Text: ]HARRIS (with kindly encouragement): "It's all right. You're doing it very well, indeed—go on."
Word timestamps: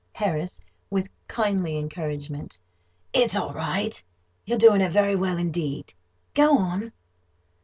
]HARRIS 0.13 0.61
(with 0.89 1.09
kindly 1.27 1.77
encouragement): 1.77 2.57
"It's 3.13 3.35
all 3.35 3.53
right. 3.53 4.03
You're 4.47 4.57
doing 4.57 4.81
it 4.81 4.91
very 4.91 5.15
well, 5.15 5.37
indeed—go 5.37 6.57
on." 6.57 6.91